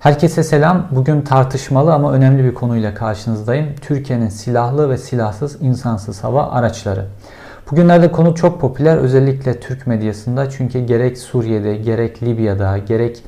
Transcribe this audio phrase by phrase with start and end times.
[0.00, 0.86] Herkese selam.
[0.90, 3.66] Bugün tartışmalı ama önemli bir konuyla karşınızdayım.
[3.80, 7.06] Türkiye'nin silahlı ve silahsız insansız hava araçları.
[7.70, 13.22] Bugünlerde konu çok popüler özellikle Türk medyasında çünkü gerek Suriye'de gerek Libya'da gerek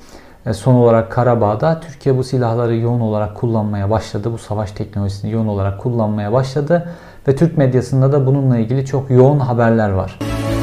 [0.47, 4.33] e, son olarak Karabağ'da Türkiye bu silahları yoğun olarak kullanmaya başladı.
[4.33, 6.89] Bu savaş teknolojisini yoğun olarak kullanmaya başladı
[7.29, 10.19] ve Türk medyasında da bununla ilgili çok yoğun haberler var.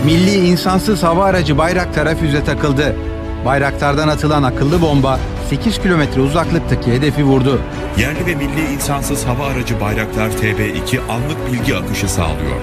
[0.06, 2.96] Milli insansız hava aracı Bayraktar'a füze takıldı.
[3.46, 5.20] Bayraktar'dan atılan akıllı bomba
[5.50, 7.60] 8 kilometre uzaklıktaki hedefi vurdu.
[7.98, 12.56] Yerli ve milli insansız hava aracı Bayraktar TB2 anlık bilgi akışı sağlıyor.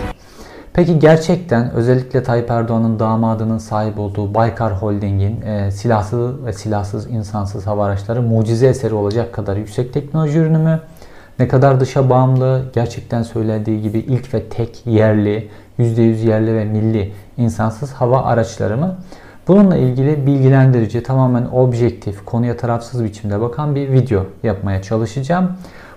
[0.72, 7.66] Peki gerçekten özellikle Tayyip Erdoğan'ın damadının sahip olduğu Baykar Holding'in e, silahsız ve silahsız insansız
[7.66, 10.80] hava araçları mucize eseri olacak kadar yüksek teknoloji ürünü mü?
[11.38, 17.12] Ne kadar dışa bağımlı, gerçekten söylediği gibi ilk ve tek yerli, %100 yerli ve milli
[17.36, 18.96] insansız hava araçları mı?
[19.48, 25.52] Bununla ilgili bilgilendirici, tamamen objektif, konuya tarafsız biçimde bakan bir video yapmaya çalışacağım.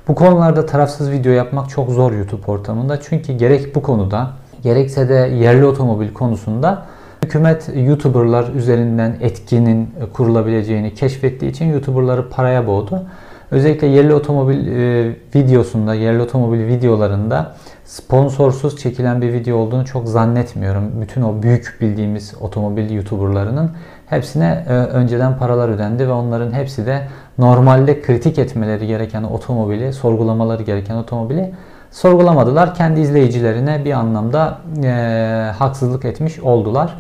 [0.08, 3.02] Bu konularda tarafsız video yapmak çok zor YouTube ortamında.
[3.02, 4.31] Çünkü gerek bu konuda
[4.64, 6.86] gerekse de yerli otomobil konusunda
[7.23, 13.03] hükümet YouTuber'lar üzerinden etkinin kurulabileceğini keşfettiği için YouTuber'ları paraya boğdu.
[13.52, 21.02] Özellikle yerli otomobil e, videosunda, yerli otomobil videolarında sponsorsuz çekilen bir video olduğunu çok zannetmiyorum.
[21.02, 23.72] Bütün o büyük bildiğimiz otomobil YouTuber'larının
[24.06, 30.64] hepsine e, önceden paralar ödendi ve onların hepsi de normalde kritik etmeleri gereken otomobili, sorgulamaları
[30.64, 31.53] gereken otomobili
[31.92, 32.75] sorgulamadılar.
[32.75, 36.98] Kendi izleyicilerine bir anlamda e, haksızlık etmiş oldular.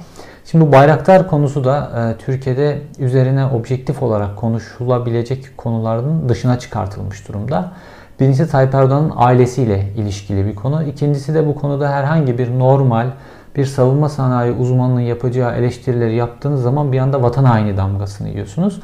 [0.51, 7.71] Şimdi bu bayraktar konusu da e, Türkiye'de üzerine objektif olarak konuşulabilecek konuların dışına çıkartılmış durumda.
[8.19, 10.83] Birincisi Tayyip Erdoğan'ın ailesiyle ilişkili bir konu.
[10.83, 13.07] İkincisi de bu konuda herhangi bir normal
[13.55, 18.79] bir savunma sanayi uzmanının yapacağı eleştirileri yaptığınız zaman bir anda vatan haini damgasını yiyorsunuz.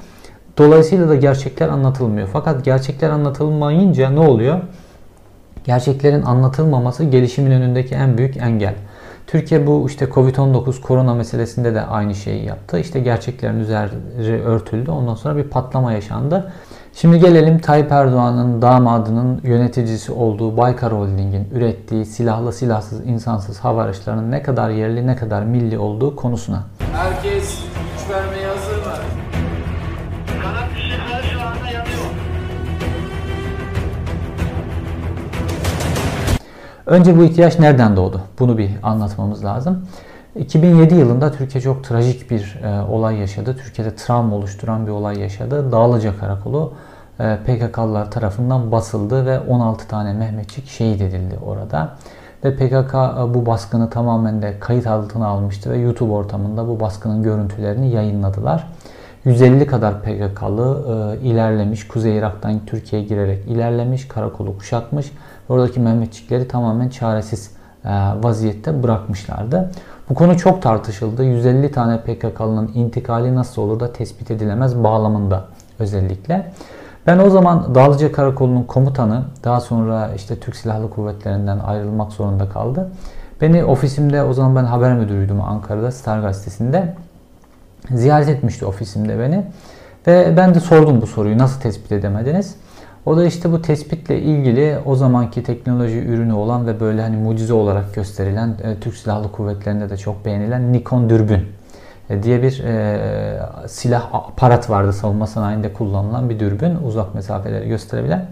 [0.58, 2.30] Dolayısıyla da gerçekler anlatılmıyor.
[2.34, 4.60] Fakat gerçekler anlatılmayınca ne oluyor?
[5.64, 8.76] Gerçeklerin anlatılmaması gelişimin önündeki en büyük engel.
[9.28, 12.80] Türkiye bu işte Covid-19 korona meselesinde de aynı şeyi yaptı.
[12.80, 13.60] İşte gerçeklerin
[14.20, 14.92] üzeri örtüldü.
[14.92, 16.52] Ondan sonra bir patlama yaşandı.
[16.96, 24.32] Şimdi gelelim Tayyip Erdoğan'ın damadının yöneticisi olduğu Baykar Holding'in ürettiği silahlı silahsız insansız hava araçlarının
[24.32, 26.64] ne kadar yerli ne kadar milli olduğu konusuna.
[26.94, 28.48] Herkes güç vermeye
[36.86, 38.22] Önce bu ihtiyaç nereden doğdu?
[38.40, 39.86] Bunu bir anlatmamız lazım.
[40.36, 43.56] 2007 yılında Türkiye çok trajik bir e, olay yaşadı.
[43.58, 45.72] Türkiye'de travma oluşturan bir olay yaşadı.
[45.72, 46.74] Dağlıca Karakolu
[47.20, 51.96] e, PKK'lılar tarafından basıldı ve 16 tane Mehmetçik şehit edildi orada.
[52.44, 57.24] Ve PKK e, bu baskını tamamen de kayıt altına almıştı ve YouTube ortamında bu baskının
[57.24, 58.68] görüntülerini yayınladılar.
[59.26, 65.12] 150 kadar PKK'lı e, ilerlemiş, Kuzey Irak'tan Türkiye'ye girerek ilerlemiş, karakolu kuşatmış.
[65.50, 67.52] Oradaki Mehmetçikleri tamamen çaresiz
[67.86, 67.90] e,
[68.22, 69.72] vaziyette bırakmışlardı.
[70.10, 71.24] Bu konu çok tartışıldı.
[71.24, 75.46] 150 tane PKK'lının intikali nasıl olur da tespit edilemez bağlamında
[75.80, 76.52] özellikle.
[77.08, 82.92] Ben o zaman Dağlıca Karakolu'nun komutanı daha sonra işte Türk Silahlı Kuvvetleri'nden ayrılmak zorunda kaldı.
[83.42, 86.94] Beni ofisimde o zaman ben haber müdürüydüm Ankara'da Star Gazetesi'nde.
[87.92, 89.46] Ziyaret etmişti ofisimde beni.
[90.08, 92.56] Ve ben de sordum bu soruyu nasıl tespit edemediniz?
[93.06, 97.54] O da işte bu tespitle ilgili o zamanki teknoloji ürünü olan ve böyle hani mucize
[97.54, 101.42] olarak gösterilen e, Türk Silahlı Kuvvetleri'nde de çok beğenilen Nikon dürbün
[102.10, 108.26] e, diye bir e, silah aparat vardı savunma sanayinde kullanılan bir dürbün uzak mesafeleri gösterebilen.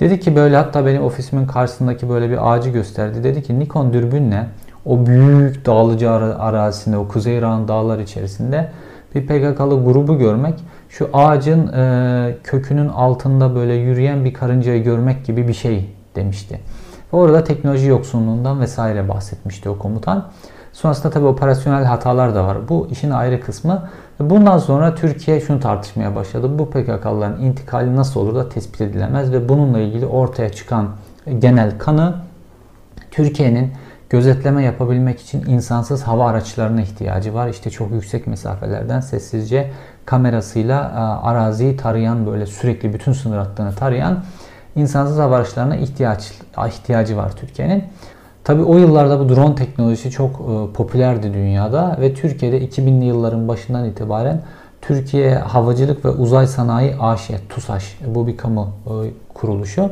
[0.00, 3.24] Dedi ki böyle hatta benim ofisimin karşısındaki böyle bir ağacı gösterdi.
[3.24, 4.46] Dedi ki Nikon dürbünle
[4.86, 8.70] o büyük dağlıcı arazisinde o Kuzey Irak'ın dağlar içerisinde
[9.14, 10.54] bir PKK'lı grubu görmek
[10.90, 16.60] şu ağacın e, kökünün altında böyle yürüyen bir karıncayı görmek gibi bir şey demişti.
[17.12, 20.28] Orada teknoloji yoksunluğundan vesaire bahsetmişti o komutan.
[20.72, 22.68] Sonrasında tabi operasyonel hatalar da var.
[22.68, 23.88] Bu işin ayrı kısmı.
[24.20, 26.58] Bundan sonra Türkiye şunu tartışmaya başladı.
[26.58, 30.88] Bu PKK'lıların intikali nasıl olur da tespit edilemez ve bununla ilgili ortaya çıkan
[31.38, 32.14] genel kanı
[33.10, 33.72] Türkiye'nin
[34.10, 37.48] gözetleme yapabilmek için insansız hava araçlarına ihtiyacı var.
[37.48, 39.70] İşte çok yüksek mesafelerden sessizce
[40.10, 44.18] kamerasıyla e, araziyi tarayan böyle sürekli bütün sınır hattını tarayan
[44.76, 46.32] insansız hava araçlarına ihtiyaç
[46.68, 47.84] ihtiyacı var Türkiye'nin.
[48.44, 53.84] Tabi o yıllarda bu drone teknolojisi çok e, popülerdi dünyada ve Türkiye'de 2000'li yılların başından
[53.84, 54.42] itibaren
[54.82, 58.92] Türkiye Havacılık ve Uzay Sanayi AŞ, TUSAŞ bu bir kamu e,
[59.34, 59.90] kuruluşu.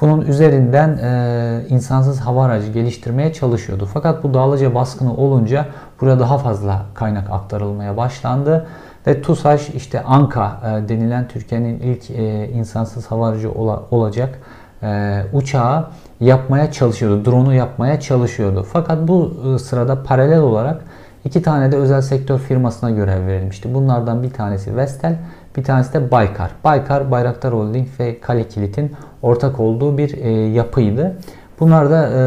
[0.00, 3.88] Bunun üzerinden e, insansız hava aracı geliştirmeye çalışıyordu.
[3.94, 5.66] Fakat bu dağlıca baskını olunca
[6.00, 8.66] buraya daha fazla kaynak aktarılmaya başlandı.
[9.06, 14.38] Ve TUSAŞ işte Anka e, denilen Türkiye'nin ilk e, insansız hava aracı ola, olacak
[14.82, 15.86] e, uçağı
[16.20, 17.24] yapmaya çalışıyordu.
[17.24, 18.66] Drone'u yapmaya çalışıyordu.
[18.72, 20.82] Fakat bu e, sırada paralel olarak
[21.24, 23.74] iki tane de özel sektör firmasına görev verilmişti.
[23.74, 25.16] Bunlardan bir tanesi Vestel,
[25.56, 26.50] bir tanesi de Baykar.
[26.64, 28.92] Baykar, Bayraktar Holding ve Kale Kilit'in
[29.22, 31.16] ortak olduğu bir e, yapıydı.
[31.60, 32.18] Bunlar da e,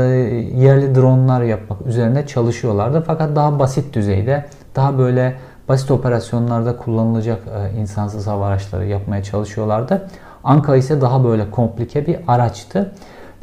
[0.56, 3.04] yerli dronlar yapmak üzerine çalışıyorlardı.
[3.08, 4.46] Fakat daha basit düzeyde,
[4.76, 5.36] daha böyle
[5.70, 10.08] basit operasyonlarda kullanılacak e, insansız hava araçları yapmaya çalışıyorlardı.
[10.44, 12.92] Anka ise daha böyle komplike bir araçtı.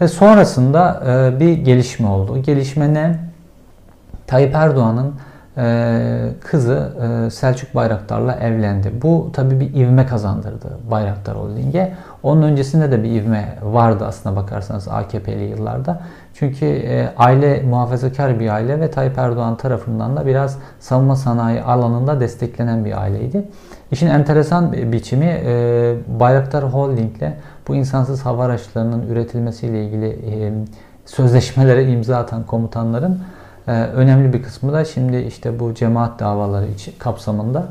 [0.00, 2.38] Ve sonrasında e, bir gelişme oldu.
[2.38, 3.18] Gelişme ne?
[4.26, 5.14] Tayyip Erdoğan'ın
[5.56, 6.92] e, kızı
[7.32, 8.92] Selçuk Bayraktar'la evlendi.
[9.02, 11.94] Bu tabi bir ivme kazandırdı Bayraktar Holding'e.
[12.22, 16.00] Onun öncesinde de bir ivme vardı aslına bakarsanız AKP'li yıllarda.
[16.34, 22.20] Çünkü e, aile muhafazakar bir aile ve Tayyip Erdoğan tarafından da biraz savunma sanayi alanında
[22.20, 23.48] desteklenen bir aileydi.
[23.90, 27.32] İşin enteresan bir biçimi e, Bayraktar Holding'le
[27.68, 30.52] bu insansız hava araçlarının üretilmesiyle ilgili e,
[31.06, 33.18] sözleşmelere imza atan komutanların
[33.68, 36.66] e, önemli bir kısmı da şimdi işte bu cemaat davaları
[36.98, 37.66] kapsamında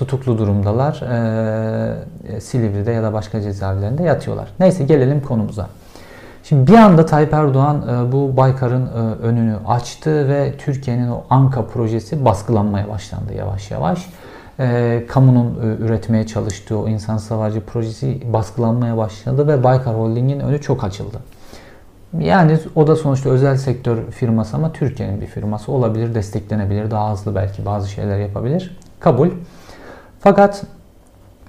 [0.00, 1.02] tutuklu durumdalar.
[2.36, 4.48] E, Silivri'de ya da başka cezaevlerinde yatıyorlar.
[4.60, 5.68] Neyse gelelim konumuza.
[6.44, 8.90] Şimdi bir anda Tayyip Erdoğan e, bu Baykar'ın e,
[9.22, 14.06] önünü açtı ve Türkiye'nin o Anka projesi baskılanmaya başlandı yavaş yavaş.
[14.60, 20.84] E, kamunun üretmeye çalıştığı o insan savarcı projesi baskılanmaya başladı ve Baykar Holding'in önü çok
[20.84, 21.16] açıldı.
[22.18, 27.34] Yani o da sonuçta özel sektör firması ama Türkiye'nin bir firması olabilir, desteklenebilir, daha hızlı
[27.34, 28.76] belki bazı şeyler yapabilir.
[29.00, 29.28] Kabul.
[30.20, 30.62] Fakat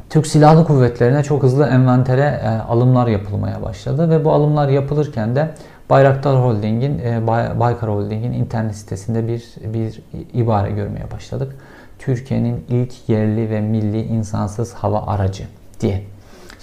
[0.10, 5.52] Türk Silahlı Kuvvetleri'ne çok hızlı envantere e, alımlar yapılmaya başladı ve bu alımlar yapılırken de
[5.90, 7.28] Bayraktar Holding'in, e,
[7.60, 10.04] Baykar Holding'in internet sitesinde bir bir
[10.34, 11.56] ibare görmeye başladık.
[12.00, 15.44] Türkiye'nin ilk yerli ve milli insansız hava aracı
[15.80, 16.04] diye.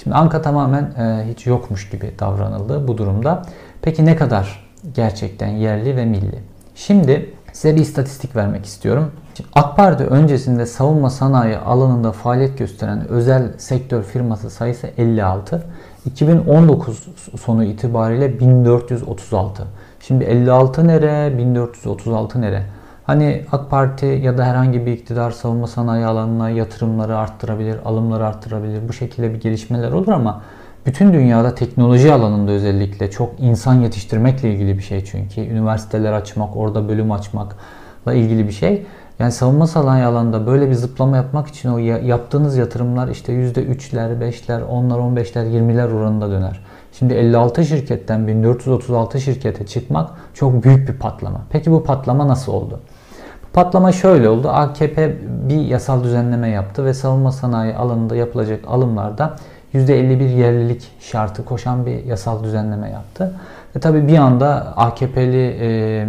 [0.02, 3.42] Şimdi Anka tamamen e, hiç yokmuş gibi davranıldı bu durumda.
[3.82, 6.38] Peki ne kadar gerçekten yerli ve milli?
[6.74, 9.12] Şimdi size bir istatistik vermek istiyorum.
[9.38, 15.62] Şimdi AK Parti öncesinde savunma sanayi alanında faaliyet gösteren özel sektör firması sayısı 56.
[16.06, 17.08] 2019
[17.40, 19.64] sonu itibariyle 1436.
[20.00, 22.62] Şimdi 56 nere, 1436 nere?
[23.04, 28.88] Hani AK Parti ya da herhangi bir iktidar savunma sanayi alanına yatırımları arttırabilir, alımları arttırabilir.
[28.88, 30.42] Bu şekilde bir gelişmeler olur ama
[30.86, 35.40] bütün dünyada teknoloji alanında özellikle çok insan yetiştirmekle ilgili bir şey çünkü.
[35.40, 38.86] Üniversiteler açmak, orada bölüm açmakla ilgili bir şey.
[39.18, 44.62] Yani savunma sanayi alanında böyle bir zıplama yapmak için o yaptığınız yatırımlar işte %3'ler, 5'ler,
[44.62, 46.60] 10'lar, 15'ler, 20'ler oranında döner.
[46.92, 51.40] Şimdi 56 şirketten 1436 şirkete çıkmak çok büyük bir patlama.
[51.50, 52.80] Peki bu patlama nasıl oldu?
[53.52, 54.48] Patlama şöyle oldu.
[54.48, 55.16] AKP
[55.48, 59.36] bir yasal düzenleme yaptı ve savunma sanayi alanında yapılacak alımlarda
[59.74, 63.34] %51 yerlilik şartı koşan bir yasal düzenleme yaptı.
[63.76, 66.06] Ve tabii bir anda AKP'li e,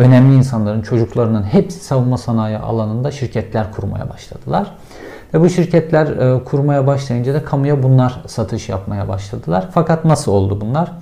[0.00, 4.74] önemli insanların, çocuklarının hepsi savunma sanayi alanında şirketler kurmaya başladılar.
[5.34, 9.68] Ve bu şirketler e, kurmaya başlayınca da kamuya bunlar satış yapmaya başladılar.
[9.72, 10.92] Fakat nasıl oldu bunlar?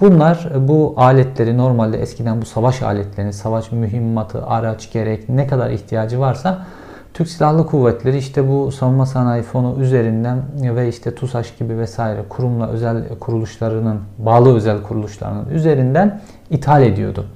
[0.00, 5.70] Bunlar e, bu aletleri normalde eskiden bu savaş aletlerini, savaş mühimmatı, araç gerek ne kadar
[5.70, 6.66] ihtiyacı varsa
[7.14, 10.42] Türk Silahlı Kuvvetleri işte bu savunma sanayi fonu üzerinden
[10.76, 17.26] ve işte TUSAŞ gibi vesaire kurumla özel kuruluşlarının, bağlı özel kuruluşlarının üzerinden ithal ediyordu.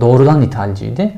[0.00, 1.12] Doğrudan ithalciydi.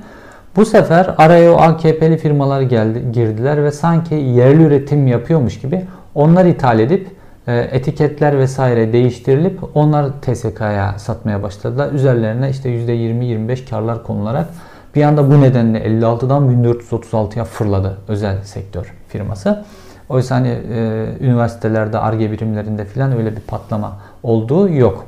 [0.56, 5.84] Bu sefer araya o AKP'li firmalar geldi, girdiler ve sanki yerli üretim yapıyormuş gibi
[6.14, 7.08] onlar ithal edip
[7.46, 11.92] e, etiketler vesaire değiştirilip onlar TSK'ya satmaya başladılar.
[11.92, 14.46] Üzerlerine işte %20-25 karlar konularak
[14.94, 19.64] bir anda bu nedenle 56'dan 1436'ya fırladı özel sektör firması.
[20.08, 25.06] Oysa hani e, üniversitelerde, ARGE birimlerinde filan öyle bir patlama olduğu yok.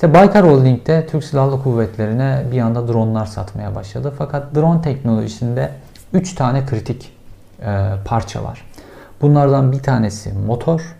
[0.00, 4.12] İşte Baykar Holding'de Türk Silahlı Kuvvetleri'ne bir anda dronlar satmaya başladı.
[4.18, 5.70] Fakat drone teknolojisinde
[6.12, 7.12] 3 tane kritik
[7.62, 7.66] e,
[8.04, 8.64] parça var.
[9.20, 10.96] Bunlardan bir tanesi motor,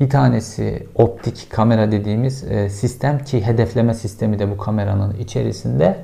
[0.00, 5.96] bir tanesi optik kamera dediğimiz e, sistem ki hedefleme sistemi de bu kameranın içerisinde.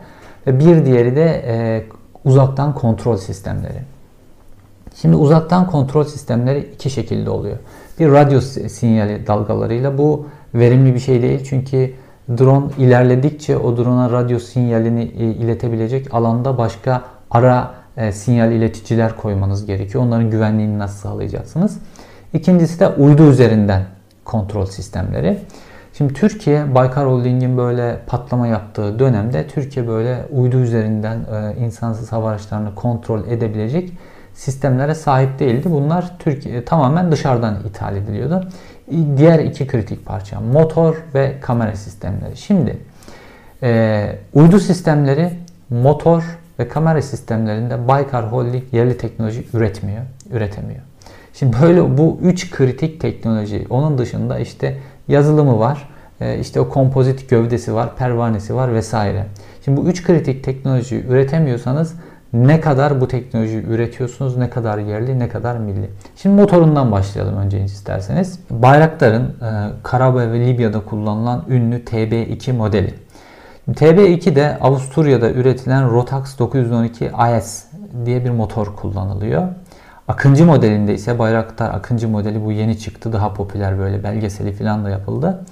[0.47, 1.85] Ve bir diğeri de e,
[2.25, 3.83] uzaktan kontrol sistemleri.
[4.95, 7.57] Şimdi uzaktan kontrol sistemleri iki şekilde oluyor.
[7.99, 11.95] Bir radyo sinyali dalgalarıyla bu verimli bir şey değil çünkü
[12.39, 19.67] drone ilerledikçe o drone'a radyo sinyalini e, iletebilecek alanda başka ara e, sinyal ileticiler koymanız
[19.67, 20.05] gerekiyor.
[20.05, 21.79] Onların güvenliğini nasıl sağlayacaksınız?
[22.35, 23.83] İkincisi de uydu üzerinden
[24.25, 25.39] kontrol sistemleri.
[25.93, 32.31] Şimdi Türkiye Baykar Holding'in böyle patlama yaptığı dönemde Türkiye böyle uydu üzerinden e, insansız hava
[32.31, 33.93] araçlarını kontrol edebilecek
[34.35, 35.71] sistemlere sahip değildi.
[35.71, 38.49] Bunlar Türkiye tamamen dışarıdan ithal ediliyordu.
[39.17, 42.37] Diğer iki kritik parça motor ve kamera sistemleri.
[42.37, 42.77] Şimdi
[43.63, 45.31] e, uydu sistemleri,
[45.71, 50.81] motor ve kamera sistemlerinde Baykar Holding yerli teknoloji üretmiyor, üretemiyor.
[51.35, 53.67] Şimdi böyle bu üç kritik teknoloji.
[53.71, 54.77] Onun dışında işte
[55.09, 55.89] yazılımı var,
[56.21, 59.27] e, işte o kompozit gövdesi var, pervanesi var vesaire.
[59.65, 61.95] Şimdi bu üç kritik teknolojiyi üretemiyorsanız
[62.33, 65.91] ne kadar bu teknolojiyi üretiyorsunuz, ne kadar yerli, ne kadar milli.
[66.17, 68.41] Şimdi motorundan başlayalım önce isterseniz.
[68.51, 72.95] Bayraktar'ın e, Karabağ ve Libya'da kullanılan ünlü TB2 modeli.
[73.71, 77.65] TB2 de Avusturya'da üretilen Rotax 912 AS
[78.05, 79.49] diye bir motor kullanılıyor.
[80.09, 83.13] Akıncı modelinde ise Bayraktar Akıncı modeli bu yeni çıktı.
[83.13, 85.45] Daha popüler böyle belgeseli falan da yapıldı.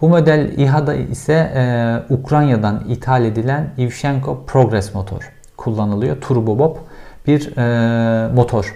[0.00, 6.20] Bu model İHA'da ise e, Ukrayna'dan ithal edilen Ivshenko Progress motor kullanılıyor.
[6.20, 6.76] Turbobob
[7.26, 8.74] bir e, motor.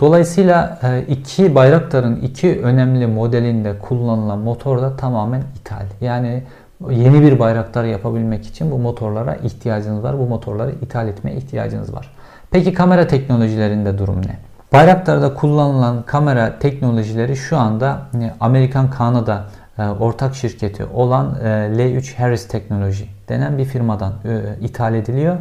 [0.00, 5.86] Dolayısıyla e, iki Bayraktar'ın iki önemli modelinde kullanılan motor da tamamen ithal.
[6.00, 6.42] Yani
[6.90, 10.18] yeni bir Bayraktar yapabilmek için bu motorlara ihtiyacınız var.
[10.18, 12.10] Bu motorları ithal etmeye ihtiyacınız var.
[12.50, 14.38] Peki kamera teknolojilerinde durum ne?
[14.72, 19.44] Bayraktar'da kullanılan kamera teknolojileri şu anda e, Amerikan Kanada
[19.78, 24.12] e, ortak şirketi olan e, L3 Harris Teknoloji denen bir firmadan
[24.60, 25.36] ithal ediliyor.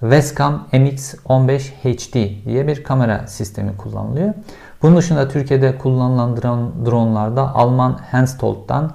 [0.00, 4.34] Westcam MX15 HD diye bir kamera sistemi kullanılıyor.
[4.82, 6.36] Bunun dışında Türkiye'de kullanılan
[6.86, 8.90] dronlarda Alman Hensoldt'tan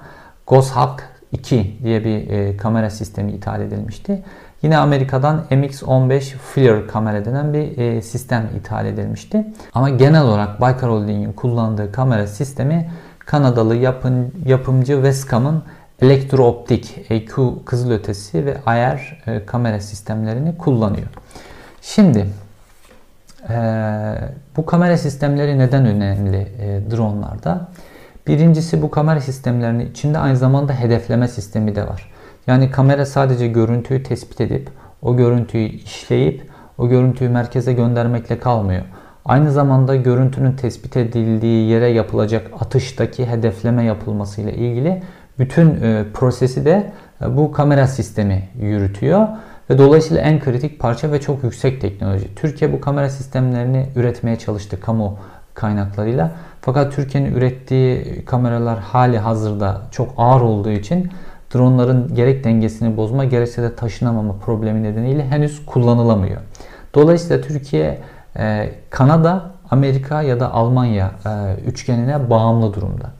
[0.46, 4.22] Goshawk 2 diye bir kamera sistemi ithal edilmişti.
[4.62, 9.46] Yine Amerika'dan MX-15 FLIR kamera denen bir e, sistem ithal edilmişti.
[9.74, 15.62] Ama genel olarak Baykar Holding'in kullandığı kamera sistemi Kanadalı yapın, yapımcı Westcam'ın
[16.02, 21.06] elektrooptik EQ kızılötesi ve IR e, kamera sistemlerini kullanıyor.
[21.82, 22.26] Şimdi
[23.48, 23.56] e,
[24.56, 27.68] bu kamera sistemleri neden önemli e, dronlarda?
[28.26, 32.12] Birincisi bu kamera sistemlerinin içinde aynı zamanda hedefleme sistemi de var.
[32.46, 34.70] Yani kamera sadece görüntüyü tespit edip
[35.02, 38.82] o görüntüyü işleyip o görüntüyü merkeze göndermekle kalmıyor.
[39.24, 45.02] Aynı zamanda görüntünün tespit edildiği yere yapılacak atıştaki hedefleme yapılmasıyla ilgili
[45.38, 49.28] bütün e, prosesi de e, bu kamera sistemi yürütüyor.
[49.70, 52.34] Ve dolayısıyla en kritik parça ve çok yüksek teknoloji.
[52.34, 55.18] Türkiye bu kamera sistemlerini üretmeye çalıştı kamu
[55.54, 56.30] kaynaklarıyla.
[56.60, 61.10] Fakat Türkiye'nin ürettiği kameralar hali hazırda çok ağır olduğu için
[61.54, 66.40] dronların gerek dengesini bozma gerekse de taşınamama problemi nedeniyle henüz kullanılamıyor.
[66.94, 67.98] Dolayısıyla Türkiye
[68.38, 73.10] e, Kanada, Amerika ya da Almanya e, üçgenine bağımlı durumda.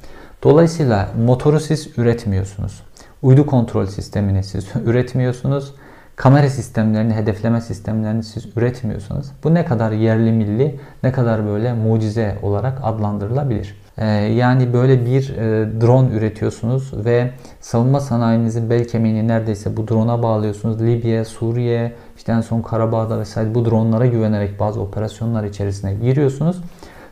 [0.46, 2.82] Dolayısıyla motoru siz üretmiyorsunuz.
[3.22, 5.74] Uydu kontrol sistemini siz üretmiyorsunuz.
[6.16, 9.26] Kamera sistemlerini, hedefleme sistemlerini siz üretmiyorsunuz.
[9.44, 13.76] Bu ne kadar yerli milli, ne kadar böyle mucize olarak adlandırılabilir.
[13.98, 20.22] Ee, yani böyle bir e, drone üretiyorsunuz ve savunma sanayinizin bel kemiğini neredeyse bu drone'a
[20.22, 20.80] bağlıyorsunuz.
[20.80, 26.56] Libya, Suriye, işte en son Karabağ'da vesaire bu drone'lara güvenerek bazı operasyonlar içerisine giriyorsunuz.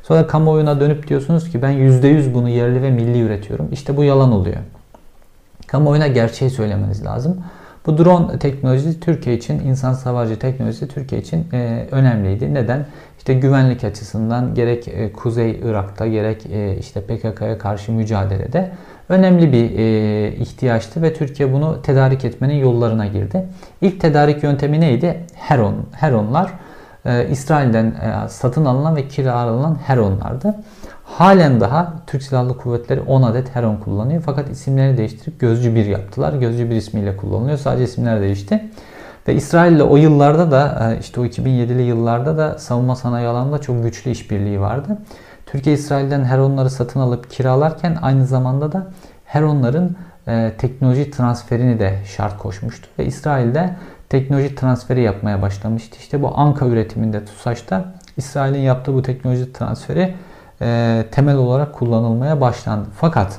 [0.08, 3.68] Sonra kamuoyuna dönüp diyorsunuz ki ben %100 bunu yerli ve milli üretiyorum.
[3.72, 4.56] İşte bu yalan oluyor.
[5.66, 7.44] Kamuoyuna gerçeği söylemeniz lazım.
[7.86, 12.54] Bu drone teknolojisi Türkiye için, insan savarcı teknolojisi Türkiye için e, önemliydi.
[12.54, 12.86] Neden?
[13.18, 18.70] İşte güvenlik açısından gerek e, Kuzey Irak'ta gerek e, işte PKK'ya karşı mücadelede
[19.08, 23.46] önemli bir e, ihtiyaçtı ve Türkiye bunu tedarik etmenin yollarına girdi.
[23.80, 25.20] İlk tedarik yöntemi neydi?
[25.34, 25.74] Heron.
[25.92, 26.52] Heronlar
[27.04, 30.54] e, İsrail'den e, satın alınan ve kiralanan Heronlardı.
[31.04, 34.22] Halen daha Türk Silahlı Kuvvetleri 10 adet Heron kullanıyor.
[34.26, 36.32] Fakat isimlerini değiştirip Gözcü 1 yaptılar.
[36.32, 37.58] Gözcü 1 ismiyle kullanılıyor.
[37.58, 38.70] Sadece isimler değişti.
[39.28, 43.58] Ve İsrail ile o yıllarda da e, işte o 2007'li yıllarda da savunma sanayi alanında
[43.58, 44.98] çok güçlü işbirliği vardı.
[45.46, 48.86] Türkiye İsrail'den Heronları satın alıp kiralarken aynı zamanda da
[49.24, 49.96] Heronların
[50.28, 52.88] e, teknoloji transferini de şart koşmuştu.
[52.98, 53.70] Ve İsrail'de
[54.14, 55.96] teknoloji transferi yapmaya başlamıştı.
[56.00, 57.84] İşte bu Anka üretiminde TUSAŞ'ta
[58.16, 60.14] İsrail'in yaptığı bu teknoloji transferi
[60.62, 62.88] e, temel olarak kullanılmaya başlandı.
[62.96, 63.38] Fakat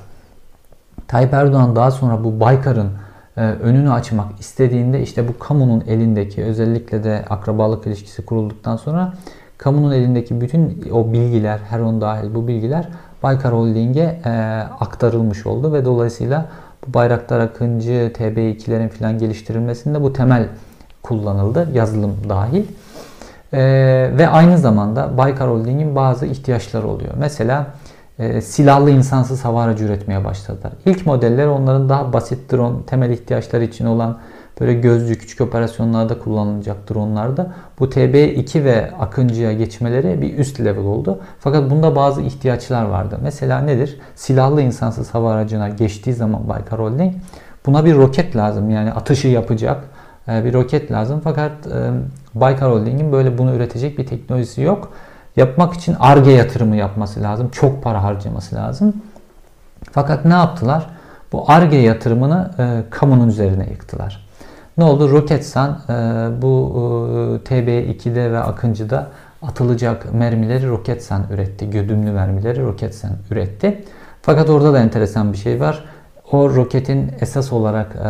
[1.07, 2.89] Tayyip Erdoğan daha sonra bu Baykar'ın
[3.37, 9.13] e, önünü açmak istediğinde işte bu kamunun elindeki özellikle de akrabalık ilişkisi kurulduktan sonra
[9.57, 12.87] kamunun elindeki bütün o bilgiler, her on dahil bu bilgiler
[13.23, 14.31] Baykar Holding'e e,
[14.79, 16.45] aktarılmış oldu ve dolayısıyla
[16.87, 20.47] bu Bayraktar Akıncı, TB2'lerin filan geliştirilmesinde bu temel
[21.03, 22.63] kullanıldı, yazılım dahil.
[23.53, 23.59] E,
[24.17, 27.13] ve aynı zamanda Baykar Holding'in bazı ihtiyaçları oluyor.
[27.17, 27.67] Mesela
[28.19, 30.71] e, silahlı insansız hava aracı üretmeye başladılar.
[30.85, 34.17] İlk modeller onların daha basit drone temel ihtiyaçları için olan
[34.59, 41.19] böyle gözcü küçük operasyonlarda kullanılacak dronlarda bu TB2 ve Akıncı'ya geçmeleri bir üst level oldu.
[41.39, 43.19] Fakat bunda bazı ihtiyaçlar vardı.
[43.23, 43.99] Mesela nedir?
[44.15, 47.13] Silahlı insansız hava aracına geçtiği zaman Baykar Holding
[47.65, 48.69] buna bir roket lazım.
[48.69, 49.83] Yani atışı yapacak
[50.27, 51.21] e, bir roket lazım.
[51.23, 51.91] Fakat e,
[52.35, 54.93] Baykar Holding'in böyle bunu üretecek bir teknolojisi yok.
[55.35, 57.49] Yapmak için ARGE yatırımı yapması lazım.
[57.49, 58.93] Çok para harcaması lazım.
[59.91, 60.87] Fakat ne yaptılar?
[61.31, 64.24] Bu ARGE yatırımını e, kamunun üzerine yıktılar.
[64.77, 65.11] Ne oldu?
[65.11, 65.93] Roketsan e,
[66.41, 66.71] bu
[67.09, 69.07] e, TB2'de ve Akıncı'da
[69.41, 71.69] atılacak mermileri Roketsan üretti.
[71.69, 73.83] Gödümlü mermileri Roketsan üretti.
[74.21, 75.85] Fakat orada da enteresan bir şey var.
[76.31, 78.07] O roketin esas olarak e,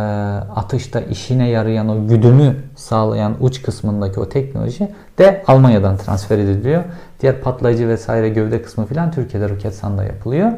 [0.56, 6.84] atışta işine yarayan o güdümü sağlayan uç kısmındaki o teknoloji de Almanya'dan transfer ediliyor.
[7.20, 10.52] Diğer patlayıcı vesaire gövde kısmı filan Türkiye'de Roketsan'da yapılıyor.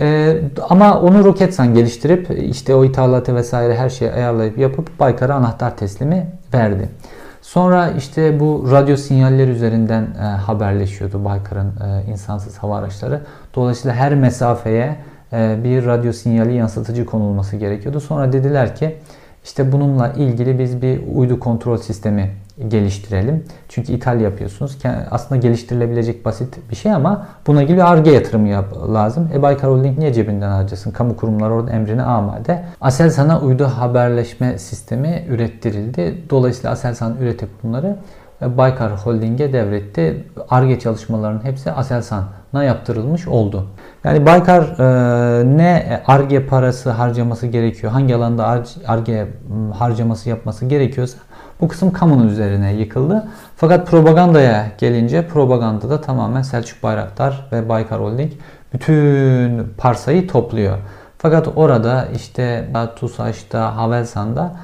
[0.00, 0.36] Ee,
[0.68, 6.26] ama onu Roketsan geliştirip işte o ithalatı vesaire her şeyi ayarlayıp yapıp Baykar'a anahtar teslimi
[6.54, 6.88] verdi.
[7.42, 13.20] Sonra işte bu radyo sinyaller üzerinden e, haberleşiyordu Baykar'ın e, insansız hava araçları.
[13.54, 14.96] Dolayısıyla her mesafeye
[15.32, 18.00] e, bir radyo sinyali yansıtıcı konulması gerekiyordu.
[18.00, 18.96] Sonra dediler ki
[19.44, 22.30] işte bununla ilgili biz bir uydu kontrol sistemi
[22.68, 23.44] geliştirelim.
[23.68, 24.78] Çünkü ithal yapıyorsunuz.
[25.10, 29.30] Aslında geliştirilebilecek basit bir şey ama buna ilgili ARGE yatırımı yap lazım.
[29.34, 30.90] E Baykar Holding niye cebinden harcasın?
[30.90, 32.64] Kamu kurumları orada emrine amade.
[32.80, 36.22] Aselsan'a uydu haberleşme sistemi ürettirildi.
[36.30, 37.96] Dolayısıyla Aselsan üretip bunları
[38.40, 40.24] Baykar Holding'e devretti.
[40.50, 43.66] ARGE çalışmalarının hepsi Aselsan'a yaptırılmış oldu.
[44.04, 49.28] Yani Baykar e, ne ARGE parası harcaması gerekiyor, hangi alanda ARGE
[49.78, 51.18] harcaması yapması gerekiyorsa
[51.60, 53.28] bu kısım kamunun üzerine yıkıldı.
[53.56, 58.32] Fakat propagandaya gelince propagandada tamamen Selçuk Bayraktar ve Baykar Holding
[58.72, 60.78] bütün parsayı topluyor.
[61.18, 64.56] Fakat orada işte TUSAŞ'ta, Havelsan'da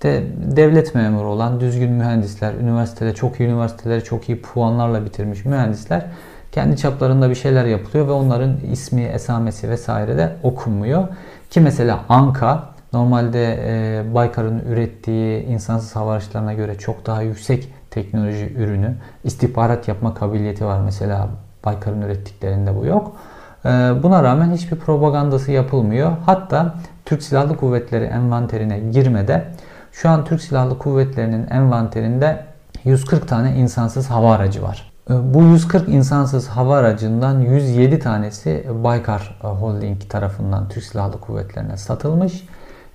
[0.00, 0.22] işte
[0.56, 6.06] devlet memuru olan düzgün mühendisler, üniversitede çok iyi üniversiteleri çok iyi puanlarla bitirmiş mühendisler
[6.52, 11.08] kendi çaplarında bir şeyler yapılıyor ve onların ismi, esamesi vesaire de okunmuyor.
[11.50, 18.52] Ki mesela Anka Normalde e, Baykar'ın ürettiği insansız hava araçlarına göre çok daha yüksek teknoloji
[18.56, 18.94] ürünü.
[19.24, 21.28] istihbarat yapma kabiliyeti var mesela
[21.64, 23.16] Baykar'ın ürettiklerinde bu yok.
[23.64, 23.68] E,
[24.02, 26.12] buna rağmen hiçbir propagandası yapılmıyor.
[26.26, 29.44] Hatta Türk Silahlı Kuvvetleri envanterine girmede
[29.92, 32.44] şu an Türk Silahlı Kuvvetleri'nin envanterinde
[32.84, 34.92] 140 tane insansız hava aracı var.
[35.10, 42.44] E, bu 140 insansız hava aracından 107 tanesi Baykar Holding tarafından Türk Silahlı Kuvvetleri'ne satılmış.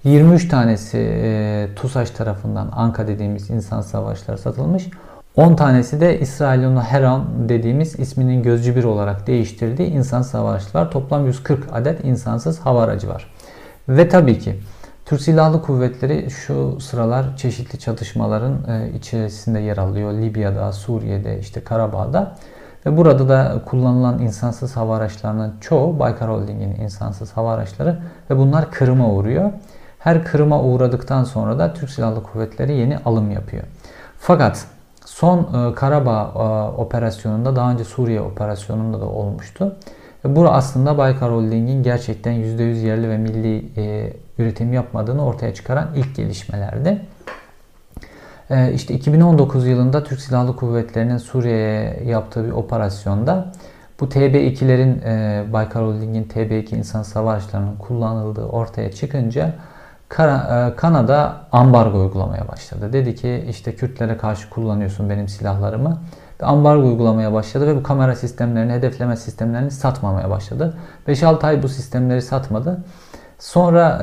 [0.04, 4.90] 23 tanesi e, TUSAŞ tarafından Anka dediğimiz insan savaşlar satılmış.
[5.36, 10.92] 10 tanesi de İsrail'in Heram dediğimiz isminin gözcü bir olarak değiştirdiği insan savaşçılar.
[10.92, 13.34] Toplam 140 adet insansız hava aracı var.
[13.90, 14.60] Ve tabii ki
[15.06, 20.14] Türk Silahlı Kuvvetleri şu sıralar çeşitli çatışmaların e, içerisinde yer alıyor.
[20.14, 22.36] Libya'da, Suriye'de, işte Karabağ'da.
[22.86, 28.72] Ve burada da kullanılan insansız hava araçlarının çoğu Baykar Holding'in insansız hava araçları ve bunlar
[28.72, 29.52] kırıma uğruyor.
[30.00, 33.64] Her kırıma uğradıktan sonra da Türk Silahlı Kuvvetleri yeni alım yapıyor.
[34.20, 34.66] Fakat
[35.06, 39.76] son e, Karabağ e, operasyonunda daha önce Suriye operasyonunda da olmuştu.
[40.26, 46.16] Bu aslında Baykar Holding'in gerçekten %100 yerli ve milli e, üretim yapmadığını ortaya çıkaran ilk
[46.16, 47.02] gelişmelerdi.
[48.50, 53.52] E, işte 2019 yılında Türk Silahlı Kuvvetleri'nin Suriye'ye yaptığı bir operasyonda
[54.00, 59.54] bu TB2'lerin e, Baykar Holding'in TB2 insan savaşlarının kullanıldığı ortaya çıkınca
[60.20, 62.94] e, Kanada ambargo uygulamaya başladı.
[62.94, 66.00] Dedi ki işte Kürtlere karşı kullanıyorsun benim silahlarımı.
[66.46, 70.78] Ambargo uygulamaya başladı ve bu kamera sistemlerini, hedefleme sistemlerini satmamaya başladı.
[71.08, 72.84] 5-6 ay bu sistemleri satmadı.
[73.40, 74.00] Sonra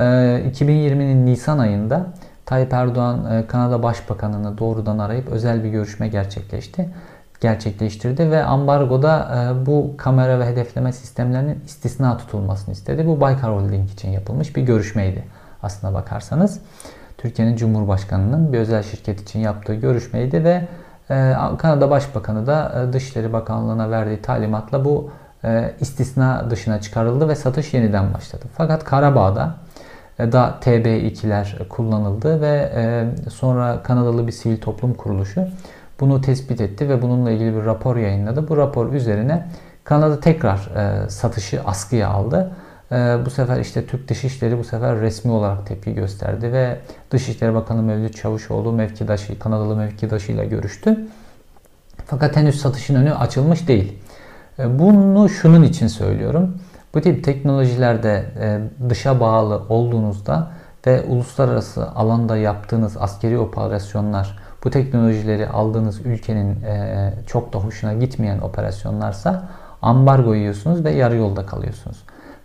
[0.51, 2.05] 2020'nin e, Nisan ayında
[2.45, 6.89] Tayyip Erdoğan e, Kanada Başbakanını doğrudan arayıp özel bir görüşme gerçekleşti
[7.41, 9.29] gerçekleştirdi ve ambargoda
[9.65, 13.07] bu kamera ve hedefleme sistemlerinin istisna tutulmasını istedi.
[13.07, 15.23] Bu Baykar Holding için yapılmış bir görüşmeydi
[15.63, 16.61] aslına bakarsanız.
[17.17, 20.67] Türkiye'nin Cumhurbaşkanı'nın bir özel şirket için yaptığı görüşmeydi ve e,
[21.57, 25.09] Kanada Başbakanı da e, Dışişleri Bakanlığı'na verdiği talimatla bu
[25.43, 28.45] e, istisna dışına çıkarıldı ve satış yeniden başladı.
[28.57, 29.55] Fakat Karabağ'da
[30.19, 32.71] da TB2'ler kullanıldı ve
[33.29, 35.47] sonra Kanadalı bir sivil toplum kuruluşu
[35.99, 38.49] bunu tespit etti ve bununla ilgili bir rapor yayınladı.
[38.49, 39.47] Bu rapor üzerine
[39.83, 40.69] Kanada tekrar
[41.09, 42.62] satışı askıya aldı ee,
[43.25, 46.79] bu sefer işte Türk Dışişleri bu sefer resmi olarak tepki gösterdi ve
[47.11, 51.07] Dışişleri Bakanı Mevlüt Çavuşoğlu mevkidaşı, Kanadalı mevkidaşıyla görüştü.
[52.05, 53.99] Fakat henüz satışın önü açılmış değil.
[54.59, 56.57] Ee, bunu şunun için söylüyorum.
[56.93, 60.51] Bu tip teknolojilerde e, dışa bağlı olduğunuzda
[60.87, 68.39] ve uluslararası alanda yaptığınız askeri operasyonlar bu teknolojileri aldığınız ülkenin e, çok da hoşuna gitmeyen
[68.39, 69.49] operasyonlarsa
[69.81, 71.97] ambargo yiyorsunuz ve yarı yolda kalıyorsunuz.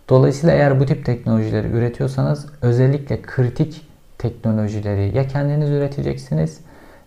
[0.09, 6.59] Dolayısıyla eğer bu tip teknolojileri üretiyorsanız özellikle kritik teknolojileri ya kendiniz üreteceksiniz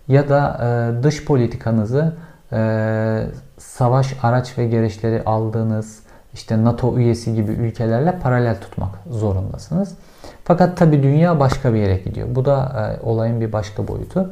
[0.08, 2.14] ya da e, dış politikanızı
[2.52, 3.26] e,
[3.58, 6.02] savaş araç ve gereçleri aldığınız
[6.34, 9.94] işte NATO üyesi gibi ülkelerle paralel tutmak zorundasınız.
[10.44, 12.28] Fakat tabi dünya başka bir yere gidiyor.
[12.30, 14.30] Bu da e, olayın bir başka boyutu.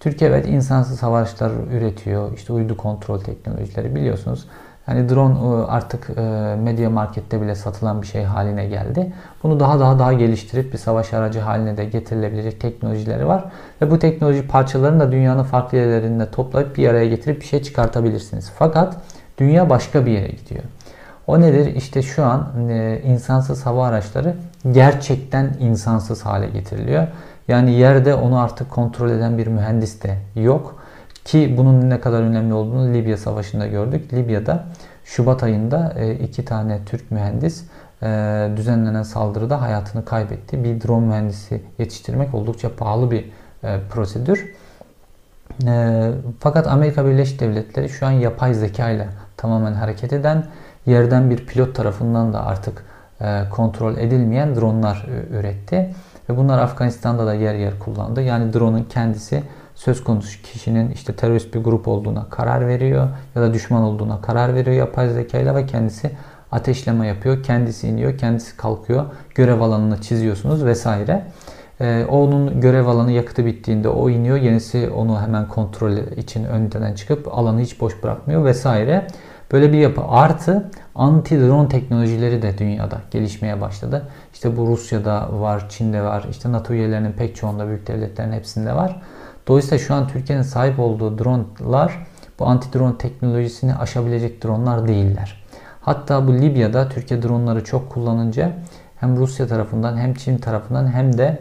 [0.00, 2.32] Türkiye evet insansız hava araçları üretiyor.
[2.32, 4.46] İşte uydu kontrol teknolojileri biliyorsunuz.
[4.88, 6.22] Yani drone e, artık e,
[6.62, 9.12] medya markette bile satılan bir şey haline geldi.
[9.42, 13.44] Bunu daha daha daha geliştirip bir savaş aracı haline de getirilebilecek teknolojileri var.
[13.82, 18.52] Ve bu teknoloji parçalarını da dünyanın farklı yerlerinde toplayıp bir araya getirip bir şey çıkartabilirsiniz.
[18.58, 18.96] Fakat
[19.38, 20.62] dünya başka bir yere gidiyor.
[21.26, 21.74] O nedir?
[21.74, 24.34] İşte şu an e, insansız hava araçları
[24.72, 27.06] gerçekten insansız hale getiriliyor.
[27.48, 30.81] Yani yerde onu artık kontrol eden bir mühendis de yok.
[31.24, 34.12] Ki bunun ne kadar önemli olduğunu Libya Savaşı'nda gördük.
[34.12, 34.64] Libya'da
[35.04, 37.64] Şubat ayında e, iki tane Türk mühendis
[38.02, 38.06] e,
[38.56, 40.64] düzenlenen saldırıda hayatını kaybetti.
[40.64, 43.24] Bir drone mühendisi yetiştirmek oldukça pahalı bir
[43.64, 44.54] e, prosedür.
[46.40, 50.44] Fakat Amerika Birleşik Devletleri şu an yapay zeka ile tamamen hareket eden,
[50.86, 52.84] yerden bir pilot tarafından da artık
[53.50, 55.94] kontrol edilmeyen dronlar üretti.
[56.28, 58.22] Ve bunlar Afganistan'da da yer yer kullandı.
[58.22, 59.42] Yani drone'un kendisi
[59.74, 64.54] söz konusu kişinin işte terörist bir grup olduğuna karar veriyor ya da düşman olduğuna karar
[64.54, 66.10] veriyor yapay zekayla ve kendisi
[66.52, 67.42] ateşleme yapıyor.
[67.42, 69.04] Kendisi iniyor, kendisi kalkıyor.
[69.34, 71.24] Görev alanını çiziyorsunuz vesaire.
[71.80, 74.36] Ee, onun görev alanı yakıtı bittiğinde o iniyor.
[74.36, 79.06] Yenisi onu hemen kontrol için önden çıkıp alanı hiç boş bırakmıyor vesaire.
[79.52, 80.02] Böyle bir yapı.
[80.08, 84.08] Artı anti-drone teknolojileri de dünyada gelişmeye başladı.
[84.32, 89.02] İşte bu Rusya'da var, Çin'de var, işte NATO üyelerinin pek çoğunda büyük devletlerin hepsinde var.
[89.46, 92.06] Dolayısıyla şu an Türkiye'nin sahip olduğu dronlar
[92.38, 95.42] bu anti-drone teknolojisini aşabilecek dronlar değiller.
[95.80, 98.52] Hatta bu Libya'da Türkiye dronları çok kullanınca
[99.00, 101.38] hem Rusya tarafından hem Çin tarafından hem de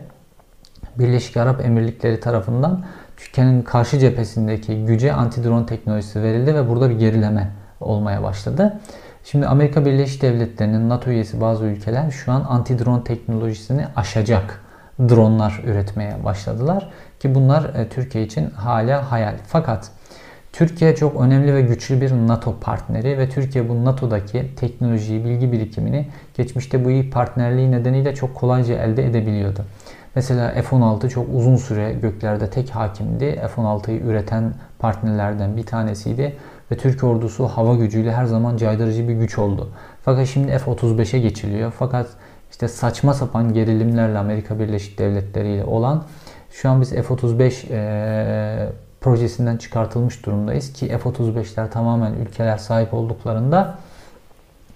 [1.00, 2.84] Birleşik Arap Emirlikleri tarafından
[3.18, 8.80] Türkiye'nin karşı cephesindeki güce anti-drone teknolojisi verildi ve burada bir gerileme olmaya başladı.
[9.24, 14.62] Şimdi Amerika Birleşik Devletleri'nin NATO üyesi bazı ülkeler şu an anti-drone teknolojisini aşacak
[15.00, 16.90] dronlar üretmeye başladılar.
[17.22, 19.36] Ki bunlar e, Türkiye için hala hayal.
[19.48, 19.92] Fakat
[20.54, 26.08] Türkiye çok önemli ve güçlü bir NATO partneri ve Türkiye bu NATO'daki teknolojiyi, bilgi birikimini
[26.34, 29.66] geçmişte bu iyi partnerliği nedeniyle çok kolayca elde edebiliyordu.
[30.16, 33.42] Mesela F-16 çok uzun süre göklerde tek hakimdi.
[33.56, 36.36] F-16'yı üreten partnerlerden bir tanesiydi
[36.72, 39.70] ve Türk ordusu hava gücüyle her zaman caydırıcı bir güç oldu.
[40.06, 41.74] Fakat şimdi F-35'e geçiliyor.
[41.80, 42.08] Fakat
[42.52, 46.04] işte saçma sapan gerilimlerle Amerika Birleşik Devletleri ile olan
[46.52, 48.70] şu an biz F-35 e,
[49.02, 53.78] projesinden çıkartılmış durumdayız ki F-35'ler tamamen ülkeler sahip olduklarında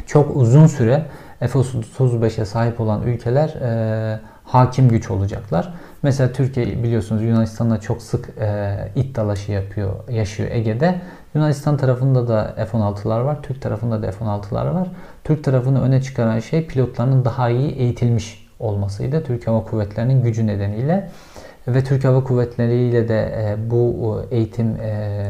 [0.05, 1.05] çok uzun süre
[1.39, 5.73] F-35'e sahip olan ülkeler e, hakim güç olacaklar.
[6.03, 11.01] Mesela Türkiye biliyorsunuz Yunanistan'la çok sık e, it dalaşı yapıyor, yaşıyor Ege'de.
[11.35, 14.87] Yunanistan tarafında da F-16'lar var, Türk tarafında da F-16'lar var.
[15.23, 19.23] Türk tarafını öne çıkaran şey pilotlarının daha iyi eğitilmiş olmasıydı.
[19.23, 21.09] Türk Hava Kuvvetleri'nin gücü nedeniyle
[21.67, 25.23] ve Türk Hava Kuvvetleri ile de e, bu eğitim e,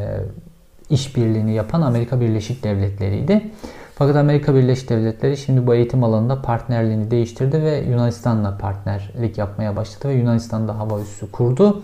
[0.90, 3.52] işbirliğini yapan Amerika Birleşik Devletleri'ydi.
[3.96, 10.10] Fakat Amerika Birleşik Devletleri şimdi bu eğitim alanında partnerliğini değiştirdi ve Yunanistan'la partnerlik yapmaya başladı
[10.10, 11.84] ve Yunanistan'da hava üssü kurdu.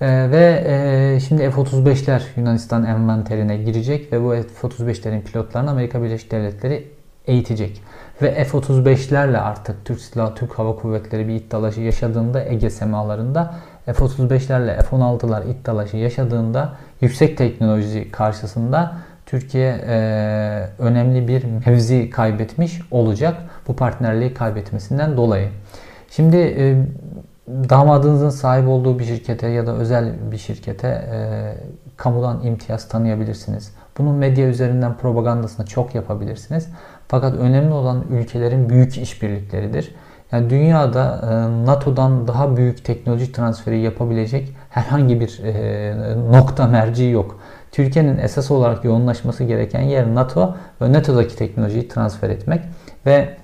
[0.00, 6.88] Ee, ve e, şimdi F-35'ler Yunanistan envanterine girecek ve bu F-35'lerin pilotlarını Amerika Birleşik Devletleri
[7.26, 7.82] eğitecek.
[8.22, 13.54] Ve F-35'lerle artık Türk Silahlı Türk Hava Kuvvetleri bir iddialaşı yaşadığında Ege semalarında
[13.86, 18.96] F-35'lerle F-16'lar iddialaşı yaşadığında yüksek teknoloji karşısında
[19.26, 19.98] Türkiye e,
[20.78, 23.36] önemli bir mevzi kaybetmiş olacak
[23.68, 25.48] bu partnerliği kaybetmesinden dolayı.
[26.10, 26.76] Şimdi e,
[27.48, 31.18] damadınızın sahip olduğu bir şirkete ya da özel bir şirkete e,
[31.96, 33.74] kamudan imtiyaz tanıyabilirsiniz.
[33.98, 36.68] Bunun medya üzerinden propagandasını çok yapabilirsiniz.
[37.08, 39.94] Fakat önemli olan ülkelerin büyük işbirlikleridir.
[40.32, 45.94] Yani dünyada e, NATO'dan daha büyük teknoloji transferi yapabilecek herhangi bir e,
[46.32, 47.40] nokta merci yok.
[47.72, 52.60] Türkiye'nin esas olarak yoğunlaşması gereken yer NATO ve NATO'daki teknolojiyi transfer etmek
[53.06, 53.36] ve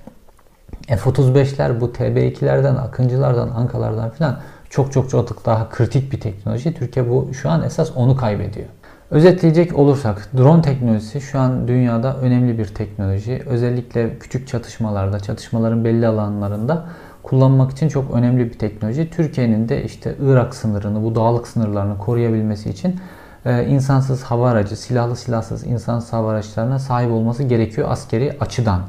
[0.87, 6.73] F-35'ler bu TB2'lerden, Akıncılardan, Ankalardan filan çok çok çok daha kritik bir teknoloji.
[6.73, 8.67] Türkiye bu şu an esas onu kaybediyor.
[9.13, 13.41] Özetleyecek olursak drone teknolojisi şu an dünyada önemli bir teknoloji.
[13.45, 16.85] Özellikle küçük çatışmalarda, çatışmaların belli alanlarında
[17.23, 19.09] kullanmak için çok önemli bir teknoloji.
[19.09, 22.99] Türkiye'nin de işte Irak sınırını, bu dağlık sınırlarını koruyabilmesi için
[23.45, 28.81] e, insansız hava aracı, silahlı silahsız insansız hava araçlarına sahip olması gerekiyor askeri açıdan.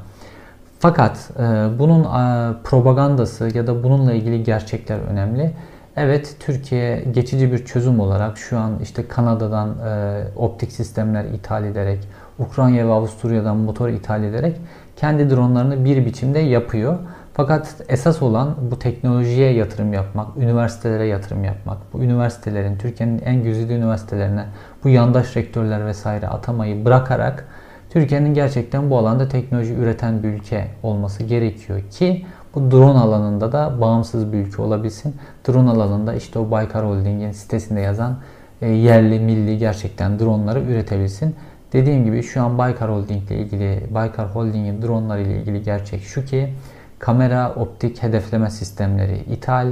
[0.78, 1.42] Fakat e,
[1.78, 5.52] bunun e, propagandası ya da bununla ilgili gerçekler önemli.
[5.96, 12.08] Evet Türkiye geçici bir çözüm olarak şu an işte Kanada'dan e, optik sistemler ithal ederek,
[12.38, 14.56] Ukrayna ve Avusturya'dan motor ithal ederek
[14.96, 16.98] kendi dronlarını bir biçimde yapıyor.
[17.34, 23.76] Fakat esas olan bu teknolojiye yatırım yapmak, üniversitelere yatırım yapmak, bu üniversitelerin, Türkiye'nin en güzide
[23.76, 24.44] üniversitelerine
[24.84, 27.44] bu yandaş rektörler vesaire atamayı bırakarak
[27.90, 33.80] Türkiye'nin gerçekten bu alanda teknoloji üreten bir ülke olması gerekiyor ki bu drone alanında da
[33.80, 35.16] bağımsız bir ülke olabilsin.
[35.48, 38.16] Drone alanında işte o Baykar Holding'in sitesinde yazan
[38.62, 41.34] e, yerli, milli gerçekten dronları üretebilsin.
[41.72, 46.24] Dediğim gibi şu an Baykar Holding ile ilgili, Baykar Holding'in dronları ile ilgili gerçek şu
[46.24, 46.54] ki
[46.98, 49.68] kamera, optik hedefleme sistemleri ithal,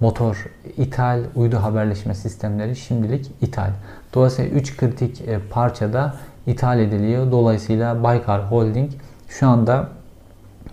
[0.00, 3.70] motor ithal, uydu haberleşme sistemleri şimdilik ithal.
[4.14, 6.14] Dolayısıyla 3 kritik e, parçada
[6.46, 7.32] ithal ediliyor.
[7.32, 8.90] Dolayısıyla Baykar Holding
[9.28, 9.88] şu anda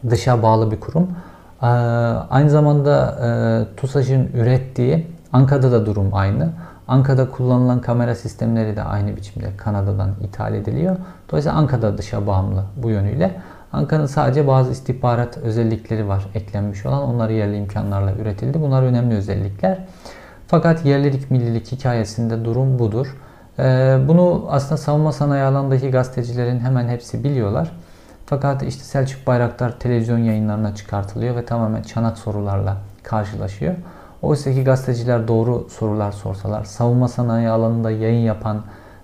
[0.09, 1.07] dışa bağlı bir kurum.
[1.63, 1.65] Ee,
[2.29, 6.49] aynı zamanda e, TUSAŞ'ın ürettiği Ankara'da da durum aynı.
[6.87, 10.95] Ankara'da kullanılan kamera sistemleri de aynı biçimde Kanada'dan ithal ediliyor.
[11.29, 13.41] Dolayısıyla Ankara dışa bağımlı bu yönüyle.
[13.73, 17.03] Ankara'nın sadece bazı istihbarat özellikleri var eklenmiş olan.
[17.03, 18.61] Onlar yerli imkanlarla üretildi.
[18.61, 19.79] Bunlar önemli özellikler.
[20.47, 23.17] Fakat yerlilik millilik hikayesinde durum budur.
[23.59, 27.71] Ee, bunu aslında savunma sanayi alanındaki gazetecilerin hemen hepsi biliyorlar.
[28.29, 33.73] Fakat işte Selçuk Bayraktar televizyon yayınlarına çıkartılıyor ve tamamen çanak sorularla karşılaşıyor.
[34.21, 38.63] Oysa ki gazeteciler doğru sorular sorsalar, savunma sanayi alanında yayın yapan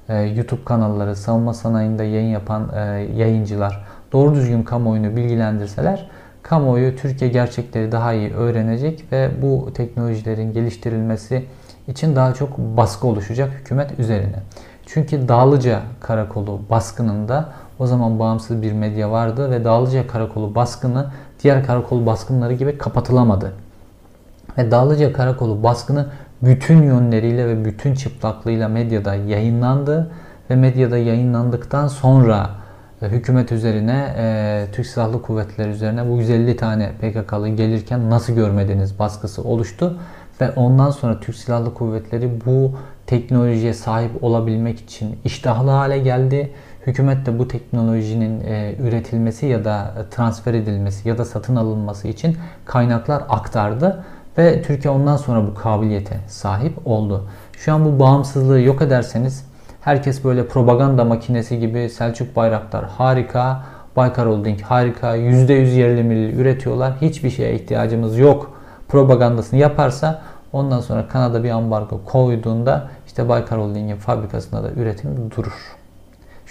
[0.09, 2.79] e, YouTube kanalları, savunma sanayinde yayın yapan e,
[3.15, 6.09] yayıncılar doğru düzgün kamuoyunu bilgilendirseler,
[6.41, 11.45] kamuoyu Türkiye gerçekleri daha iyi öğrenecek ve bu teknolojilerin geliştirilmesi
[11.87, 14.39] için daha çok baskı oluşacak hükümet üzerine.
[14.85, 17.49] Çünkü Dağlıca Karakolu baskınında
[17.83, 21.05] o zaman bağımsız bir medya vardı ve Dağlıca Karakolu baskını
[21.43, 23.51] diğer karakol baskınları gibi kapatılamadı.
[24.57, 26.07] Ve Dağlıca Karakolu baskını
[26.41, 30.11] bütün yönleriyle ve bütün çıplaklığıyla medyada yayınlandı
[30.49, 32.49] ve medyada yayınlandıktan sonra
[33.01, 38.99] e, hükümet üzerine, e, Türk Silahlı Kuvvetleri üzerine bu 150 tane PKK'lı gelirken nasıl görmediniz
[38.99, 39.99] baskısı oluştu.
[40.41, 42.71] Ve ondan sonra Türk Silahlı Kuvvetleri bu
[43.07, 46.51] teknolojiye sahip olabilmek için iştahlı hale geldi.
[46.87, 52.37] Hükümet de bu teknolojinin e, üretilmesi ya da transfer edilmesi ya da satın alınması için
[52.65, 54.03] kaynaklar aktardı
[54.37, 57.27] ve Türkiye ondan sonra bu kabiliyete sahip oldu.
[57.57, 59.45] Şu an bu bağımsızlığı yok ederseniz
[59.81, 63.63] herkes böyle propaganda makinesi gibi Selçuk Bayraktar harika,
[63.95, 66.93] Baykar Holding harika, %100 yerli milli üretiyorlar.
[67.01, 70.21] Hiçbir şeye ihtiyacımız yok propagandasını yaparsa
[70.53, 75.82] ondan sonra Kanada bir ambargo koyduğunda işte Baykar Holding'in fabrikasında da üretim durur.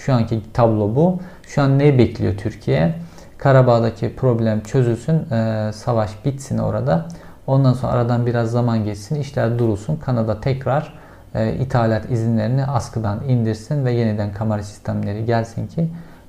[0.06, 1.18] Şu anki tablo bu.
[1.46, 2.94] Şu an ne bekliyor Türkiye?
[3.38, 7.08] Karabağ'daki problem çözülsün, e, savaş bitsin orada.
[7.46, 9.96] Ondan sonra aradan biraz zaman geçsin, işler durulsun.
[9.96, 10.94] Kanada tekrar
[11.34, 15.88] e, ithalat izinlerini askıdan indirsin ve yeniden kamera sistemleri gelsin ki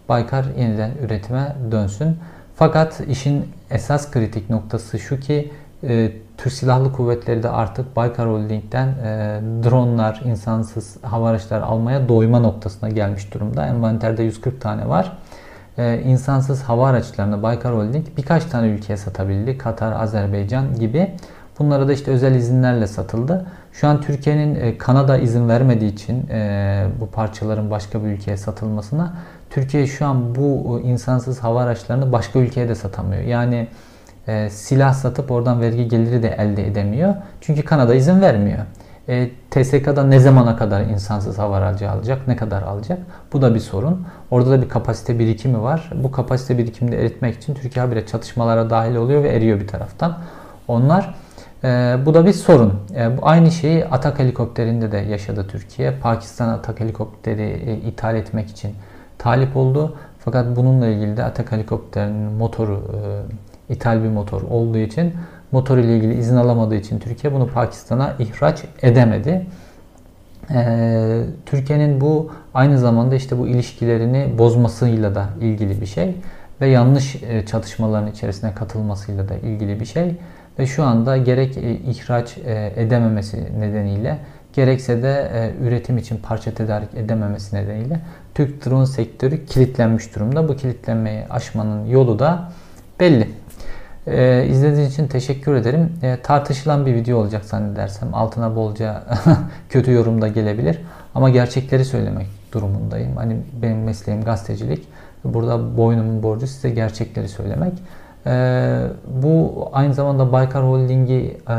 [0.10, 2.18] Baykar yeniden üretime dönsün.
[2.56, 5.52] Fakat işin esas kritik noktası şu ki
[5.88, 12.40] e, Türk Silahlı Kuvvetleri de artık Baykar Holding'den e, dronlar, insansız hava araçları almaya doyma
[12.40, 13.66] noktasına gelmiş durumda.
[13.66, 15.18] Envanterde 140 tane var.
[15.78, 19.58] E, insansız hava araçlarını Baykar Holding birkaç tane ülkeye satabildi.
[19.58, 21.12] Katar, Azerbaycan gibi.
[21.60, 23.46] Bunlara da işte özel izinlerle satıldı.
[23.74, 29.14] Şu an Türkiye'nin e, Kanada izin vermediği için e, bu parçaların başka bir ülkeye satılmasına
[29.50, 33.22] Türkiye şu an bu e, insansız hava araçlarını başka ülkeye de satamıyor.
[33.22, 33.68] Yani
[34.28, 37.16] e, silah satıp oradan vergi geliri de elde edemiyor.
[37.42, 38.60] Çünkü Kanada izin vermiyor.
[39.10, 43.00] E, TSK'da ne zamana kadar insansız hava aracı alacak, ne kadar alacak?
[43.34, 44.06] Bu da bir sorun.
[44.32, 45.92] Orada da bir kapasite birikimi var.
[45.96, 50.18] Bu kapasite birikimini eritmek için Türkiye habire çatışmalara dahil oluyor ve eriyor bir taraftan.
[50.68, 51.16] Onlar
[51.64, 52.74] e, bu da bir sorun.
[52.96, 55.92] E, aynı şeyi Atak helikopterinde de yaşadı Türkiye.
[55.92, 58.76] Pakistan Atak helikopteri e, ithal etmek için
[59.18, 59.96] talip oldu.
[60.20, 63.00] Fakat bununla ilgili de Atak helikopterinin motoru e,
[63.70, 65.14] ithal bir motor olduğu için
[65.52, 69.46] motor ile ilgili izin alamadığı için Türkiye bunu Pakistan'a ihraç edemedi.
[70.52, 76.16] Ee, Türkiye'nin bu aynı zamanda işte bu ilişkilerini bozmasıyla da ilgili bir şey
[76.62, 80.16] ve yanlış e, çatışmaların içerisine katılmasıyla da ilgili bir şey
[80.60, 84.18] ve şu anda gerek e, ihraç e, edememesi nedeniyle
[84.54, 88.00] gerekse de üretim için parça tedarik edememesi nedeniyle
[88.36, 90.50] Türk drone sektörü kilitlenmiş durumda.
[90.50, 92.52] Bu kilitlenmeyi aşmanın yolu da
[93.00, 93.28] belli.
[94.08, 95.90] Ee, izlediğiniz için teşekkür ederim.
[96.04, 98.14] Ee, tartışılan bir video olacak zannedersem.
[98.14, 99.04] Altına bolca
[99.70, 100.82] kötü yorum da gelebilir.
[101.16, 103.18] Ama gerçekleri söylemek durumundayım.
[103.18, 104.88] Hani benim mesleğim gazetecilik.
[105.24, 107.74] Burada boynumun borcu size gerçekleri söylemek.
[108.28, 108.82] Ee,
[109.22, 111.56] bu aynı zamanda Baykar Holding'i e,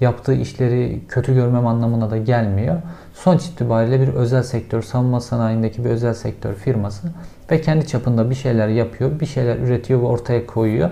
[0.00, 2.76] yaptığı işleri kötü görmem anlamına da gelmiyor.
[3.14, 7.08] Sonuç itibariyle bir özel sektör, savunma sanayindeki bir özel sektör firması
[7.50, 10.90] ve kendi çapında bir şeyler yapıyor, bir şeyler üretiyor ve ortaya koyuyor.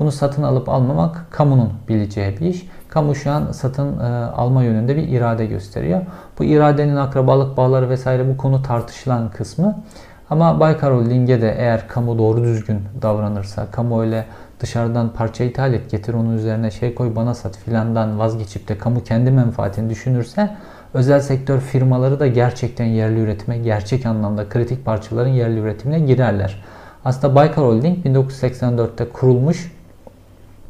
[0.00, 2.68] Bunu satın alıp almamak kamunun bileceği bir iş.
[2.88, 6.00] Kamu şu an satın e, alma yönünde bir irade gösteriyor.
[6.38, 9.82] Bu iradenin akrabalık bağları vesaire bu konu tartışılan kısmı.
[10.30, 14.24] Ama Baykar Holding'e de eğer kamu doğru düzgün davranırsa, kamu öyle
[14.60, 19.04] dışarıdan parça ithal et getir onun üzerine şey koy bana sat filandan vazgeçip de kamu
[19.04, 20.50] kendi menfaatini düşünürse
[20.94, 26.62] özel sektör firmaları da gerçekten yerli üretime, gerçek anlamda kritik parçaların yerli üretimine girerler.
[27.04, 29.79] Aslında Baykar Holding 1984'te kurulmuş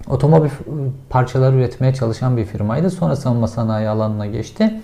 [0.09, 0.51] otomobil
[1.11, 2.91] parçaları üretmeye çalışan bir firmaydı.
[2.91, 4.81] Sonra savunma sanayi alanına geçti.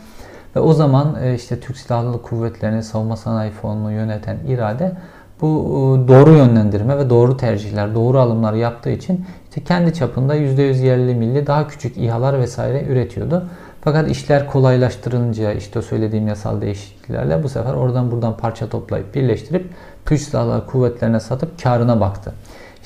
[0.56, 4.92] Ve o zaman e, işte Türk Silahlı Kuvvetleri'nin savunma sanayi fonunu yöneten irade
[5.40, 10.84] bu e, doğru yönlendirme ve doğru tercihler, doğru alımlar yaptığı için işte kendi çapında %100
[10.84, 13.44] yerli milli daha küçük İHA'lar vesaire üretiyordu.
[13.80, 19.70] Fakat işler kolaylaştırılınca işte söylediğim yasal değişikliklerle bu sefer oradan buradan parça toplayıp birleştirip
[20.06, 22.32] Türk Silahlı Kuvvetlerine satıp karına baktı.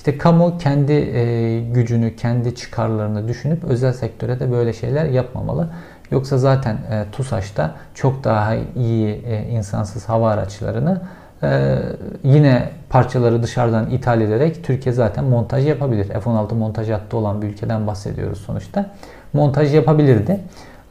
[0.01, 5.69] İşte kamu kendi e, gücünü, kendi çıkarlarını düşünüp özel sektöre de böyle şeyler yapmamalı.
[6.11, 11.01] Yoksa zaten e, TUSAŞ'ta çok daha iyi e, insansız hava araçlarını
[11.43, 11.79] e,
[12.25, 16.09] yine parçaları dışarıdan ithal ederek Türkiye zaten montaj yapabilir.
[16.09, 18.91] F-16 montaj hattı olan bir ülkeden bahsediyoruz sonuçta.
[19.33, 20.41] Montaj yapabilirdi.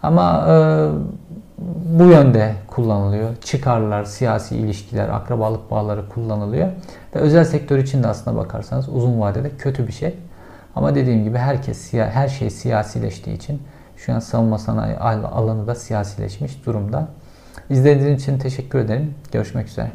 [0.03, 0.55] Ama e,
[1.99, 3.29] bu yönde kullanılıyor.
[3.43, 6.67] Çıkarlar, siyasi ilişkiler, akrabalık bağları kullanılıyor.
[7.15, 10.15] Ve özel sektör için de aslına bakarsanız uzun vadede kötü bir şey.
[10.75, 13.61] Ama dediğim gibi herkes her şey siyasileştiği için
[13.97, 17.07] şu an savunma sanayi alanı da siyasileşmiş durumda.
[17.69, 19.13] İzlediğiniz için teşekkür ederim.
[19.31, 19.91] Görüşmek üzere.